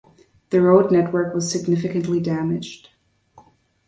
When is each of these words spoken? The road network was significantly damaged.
The 0.49 0.59
road 0.61 0.91
network 0.91 1.35
was 1.35 1.51
significantly 1.51 2.19
damaged. 2.19 2.89